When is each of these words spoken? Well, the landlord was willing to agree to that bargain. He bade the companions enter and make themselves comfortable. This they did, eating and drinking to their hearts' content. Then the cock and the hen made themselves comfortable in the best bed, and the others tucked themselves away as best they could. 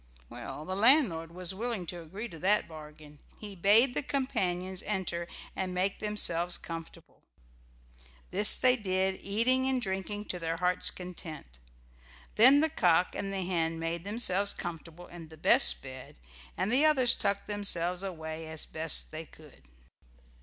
Well, 0.31 0.65
the 0.65 0.75
landlord 0.75 1.31
was 1.31 1.53
willing 1.53 1.85
to 1.85 2.01
agree 2.01 2.27
to 2.29 2.39
that 2.39 2.67
bargain. 2.67 3.19
He 3.39 3.55
bade 3.55 3.93
the 3.93 4.01
companions 4.01 4.81
enter 4.87 5.27
and 5.55 5.75
make 5.75 5.99
themselves 5.99 6.57
comfortable. 6.57 7.21
This 8.31 8.57
they 8.57 8.75
did, 8.75 9.19
eating 9.21 9.69
and 9.69 9.79
drinking 9.79 10.25
to 10.33 10.39
their 10.39 10.57
hearts' 10.57 10.89
content. 10.89 11.59
Then 12.33 12.61
the 12.61 12.69
cock 12.69 13.13
and 13.13 13.31
the 13.31 13.43
hen 13.43 13.77
made 13.77 14.03
themselves 14.03 14.55
comfortable 14.55 15.05
in 15.05 15.27
the 15.27 15.37
best 15.37 15.83
bed, 15.83 16.15
and 16.57 16.71
the 16.71 16.83
others 16.83 17.13
tucked 17.13 17.45
themselves 17.45 18.01
away 18.01 18.47
as 18.47 18.65
best 18.65 19.11
they 19.11 19.27
could. 19.27 19.61